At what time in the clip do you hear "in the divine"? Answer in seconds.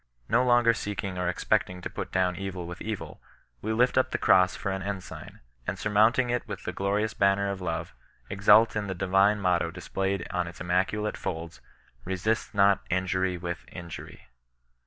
8.75-9.39